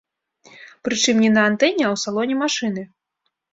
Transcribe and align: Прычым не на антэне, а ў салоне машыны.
Прычым 0.87 1.15
не 1.25 1.29
на 1.35 1.43
антэне, 1.51 1.83
а 1.87 1.89
ў 1.91 2.05
салоне 2.07 2.35
машыны. 2.43 2.81